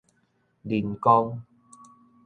[0.65, 1.45] 麟光